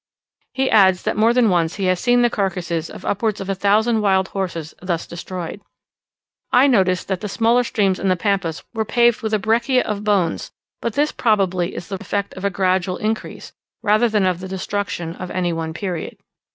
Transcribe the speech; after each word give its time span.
He 0.55 0.71
adds 0.71 1.03
that 1.03 1.15
more 1.15 1.31
than 1.31 1.47
once 1.51 1.75
he 1.75 1.83
has 1.85 1.99
seen 1.99 2.23
the 2.23 2.29
carcasses 2.31 2.89
of 2.89 3.05
upwards 3.05 3.39
of 3.39 3.49
a 3.49 3.53
thousand 3.53 4.01
wild 4.01 4.29
horses 4.29 4.73
thus 4.81 5.05
destroyed. 5.05 5.61
I 6.51 6.65
noticed 6.65 7.07
that 7.07 7.21
the 7.21 7.29
smaller 7.29 7.63
streams 7.63 7.99
in 7.99 8.07
the 8.07 8.15
Pampas 8.15 8.63
were 8.73 8.83
paved 8.83 9.21
with 9.21 9.31
a 9.31 9.37
breccia 9.37 9.83
of 9.87 10.03
bones 10.03 10.51
but 10.81 10.93
this 10.93 11.11
probably 11.11 11.75
is 11.75 11.87
the 11.89 12.01
effect 12.01 12.33
of 12.33 12.43
a 12.43 12.49
gradual 12.49 12.97
increase, 12.97 13.53
rather 13.83 14.09
than 14.09 14.25
of 14.25 14.39
the 14.39 14.47
destruction 14.47 15.15
at 15.19 15.29
any 15.29 15.53
one 15.53 15.71
period. 15.71 16.17